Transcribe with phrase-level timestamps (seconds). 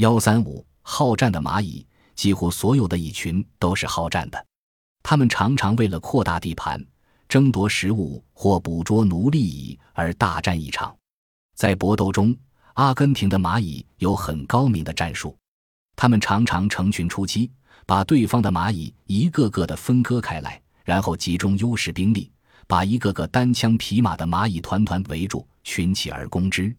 [0.00, 4.46] 幺三五好战的蚂蚁，几乎所有的蚁群都是好战的。
[5.02, 6.82] 它们常常为了扩大地盘、
[7.28, 10.96] 争夺食物或捕捉奴隶蚁而大战一场。
[11.54, 12.34] 在搏斗中，
[12.72, 15.36] 阿根廷的蚂蚁有很高明的战术，
[15.94, 17.50] 它们常常成群出击，
[17.84, 22.32] 把对方的蚂蚁一个个的分割开来，然后集中优势兵力，
[22.66, 26.74] 把一个个单枪匹马的蚂蚁团团围住，群起而攻之。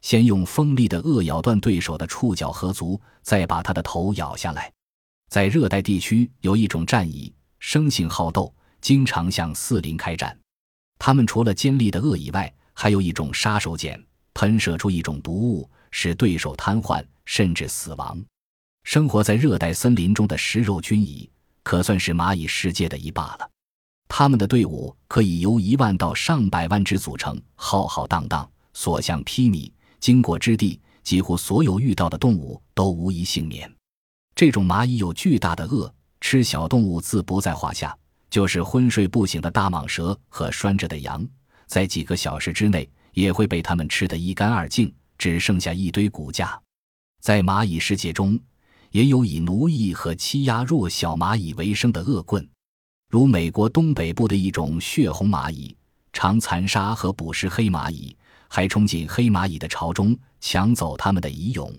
[0.00, 4.72] 先用锋利的颚咬断对手的触角和足，再把他的头咬下来。
[5.28, 10.36] 在热带地区，有一种战蚁，生性好斗，经常向四邻开战。
[10.98, 14.02] 它们除了尖利的颚以外，还有一种杀手锏。
[14.34, 18.24] 喷射出一种毒物，使对手瘫痪甚至死亡。
[18.84, 21.28] 生活在热带森林中的食肉菌蚁，
[21.64, 23.50] 可算是蚂蚁世界的一霸了。
[24.06, 29.68] 它们的队伍可以由一万到上百万只组成，浩浩荡荡，所向披靡。
[30.00, 33.72] 经过之地，几乎所有遇到的动物都无一幸免。
[34.34, 35.90] 这种蚂蚁有巨大的颚，
[36.20, 37.96] 吃小动物自不在话下。
[38.30, 41.26] 就是昏睡不醒的大蟒蛇和拴着的羊，
[41.66, 42.88] 在几个小时之内。
[43.14, 46.56] 也会被它们吃得一干二净，只剩下一堆骨架。
[47.20, 48.38] 在蚂蚁世界中，
[48.92, 52.48] 也有以奴役和欺压弱小蚂蚁为生的恶棍，
[53.10, 55.76] 如美国东北部的一种血红蚂蚁，
[56.12, 58.16] 常残杀和捕食黑蚂蚁，
[58.48, 61.72] 还冲进黑蚂蚁的巢中抢走它们的蚁蛹。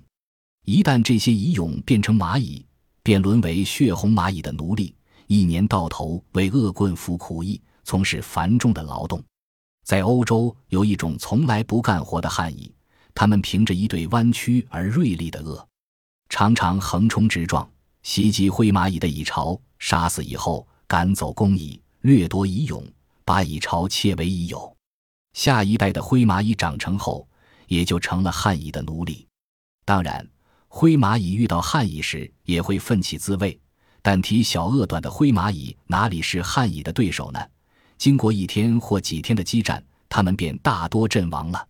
[0.66, 2.66] 一旦这些蚁蛹变成蚂蚁，
[3.03, 4.95] 便沦为血红蚂蚁的奴隶，
[5.28, 9.23] 一年到头为恶棍服苦役，从事繁重的劳动。
[9.84, 12.72] 在欧洲有一种从来不干活的汉蚁，
[13.16, 15.66] 它们凭着一对弯曲而锐利的颚，
[16.30, 17.67] 常常横冲直撞，
[18.04, 22.83] 袭击灰蚂蚁的蚁巢，杀死以后赶走工蚁，掠夺蚁蛹，
[23.26, 24.76] 把蚁巢窃为已有。
[25.34, 27.28] 下一代的灰蚂蚁长成后，
[27.68, 29.28] 也就成了汉蚁的奴隶。
[29.86, 30.28] 当然，
[30.68, 33.60] 灰蚂蚁遇到汉蚁时也会奋起自卫，
[34.02, 37.40] 但体小颚短的灰蚂蚁哪里是汉蚁的对手呢？
[37.98, 41.68] 经过一天或几天的激战，它们便大多阵亡了。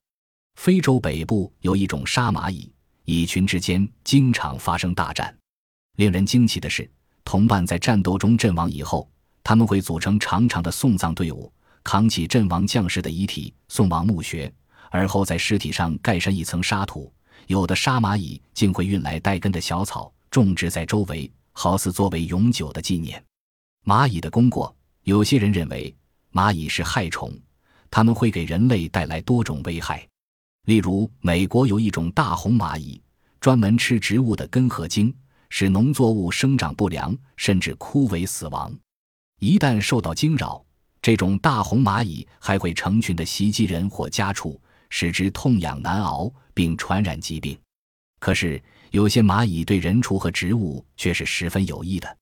[0.55, 2.71] 非洲北部有一种沙蚂蚁，
[3.05, 5.35] 蚁群之间经常发生大战。
[5.97, 6.89] 令人惊奇的是，
[7.23, 9.09] 同伴在战斗中阵亡以后，
[9.43, 11.51] 他们会组成长长的送葬队伍，
[11.91, 14.53] 扛起阵亡将士的遗体送往墓穴，
[14.91, 17.11] 而后在尸体上盖上一层沙土。
[17.47, 23.19] 有的沙蚂蚁竟会运来带根的小草，种植在周围，好似作为永久的纪念。
[23.85, 25.91] 蚂蚁的功过，有些人认为。
[26.31, 27.33] 蚂蚁是害虫，
[27.89, 30.07] 它们会给人类带来多种危害。
[30.65, 33.01] 例如，美国有一种大红蚂蚁，
[33.39, 35.11] 专门吃植物的根和茎，
[35.49, 38.71] 使农作物生长不良，甚至枯萎死亡。
[39.39, 40.63] 一旦受到惊扰，
[41.01, 47.57] 这种大红蚂蚁还会成群的袭击人或家畜，使之痛痒难熬，并传染疾病。
[48.19, 48.61] 可是，
[48.91, 52.17] 有些蚂蚁对人畜和植物却是十分有益的。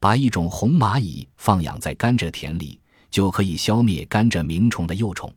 [0.00, 2.80] 把一种红蚂蚁放养在甘蔗田里。
[3.14, 5.32] 就可以消灭甘蔗鸣虫的幼虫。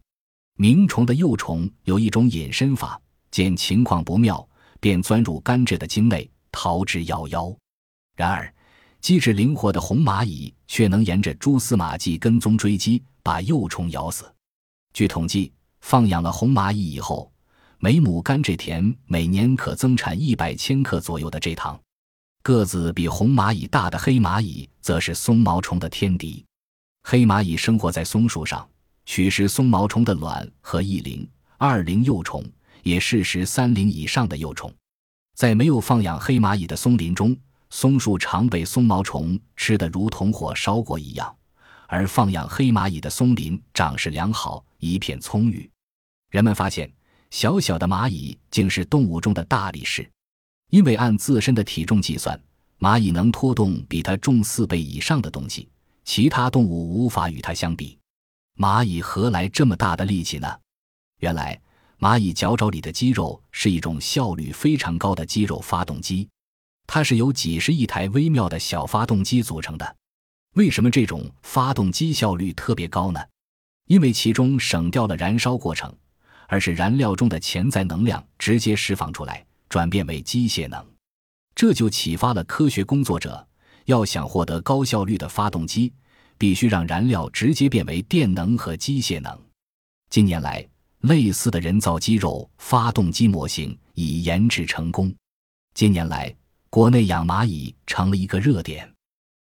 [0.56, 3.00] 鸣虫的幼虫有一种隐身法，
[3.30, 4.44] 见情况不妙，
[4.80, 7.56] 便钻入甘蔗的茎内，逃之夭夭。
[8.16, 8.52] 然而，
[9.07, 14.29] 机智灵活的红蚂蚁却能沿着蛛丝马迹跟踪追击，把幼虫咬死。
[14.91, 17.31] 据统计，放养了红蚂蚁以后，
[17.79, 21.79] 每亩甘蔗田每年可增产一百千克左右的蔗糖。
[22.44, 26.44] 个子比红蚂蚁大的黑蚂蚁，则是松毛虫的天敌。
[27.03, 28.68] 黑蚂蚁生活在松树上，
[29.06, 31.25] 取食松毛虫的卵和一龄、
[31.57, 32.44] 二龄幼虫，
[32.84, 34.69] 也适食三龄以上的幼虫。
[35.34, 37.34] 在没有放养黑蚂蚁的松林中，
[37.69, 41.28] 松树常被松毛虫吃得如同火烧过一样；
[41.88, 45.69] 而放养黑蚂蚁的松林长势良好，一片葱郁。
[46.29, 46.91] 人们发现，
[47.29, 50.09] 小小的蚂蚁竟是动物中的大力士，
[50.69, 52.39] 因为按自身的体重计算，
[52.79, 55.69] 蚂蚁能拖动比它重四倍以上的东西。
[56.03, 58.00] 其他动物无法与它相比，
[58.56, 60.47] 蚂蚁何来这么大的力气呢？
[61.19, 61.59] 原来，
[62.00, 66.29] 蚂蚁脚爪里的肌肉是一种效率非常高的肌肉发动机，
[66.88, 69.95] 它是由几十亿台微妙的小发动机组成的。
[70.56, 73.19] 为什么这种发动机效率特别高呢？
[73.88, 75.94] 因为其中省掉了燃烧过程，
[76.48, 80.84] 而是燃料中的潜在能量直接释放出来，转变为机械能。
[81.54, 83.45] 这就启发了科学工作者。
[83.86, 85.94] 要想获得高效率的发动机，
[86.38, 89.40] 必须让燃料直接变为电能和机械能。
[90.10, 90.68] 近年来，
[91.01, 95.13] 类似的人造肌肉发动机模型已研制成功。
[95.74, 96.36] 近年来，
[96.69, 98.90] 国内养蚂蚁成了一个热点。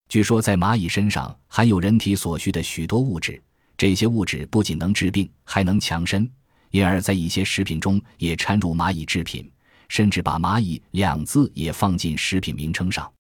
[0.10, 3.42] 据说，在蚂蚁身上含有人体所需的许多物质，
[3.78, 6.30] 这些物质不仅能治病，还能强身，
[6.72, 9.50] 因而，在一些食品中也掺入蚂蚁制品，
[9.90, 13.12] 甚至把“蚂蚁”两字也放进食品名称上。